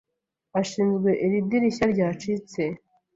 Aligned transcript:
Ashinzwe 0.61 1.09
iri 1.25 1.39
dirishya 1.49 1.85
ryacitse. 1.93 2.63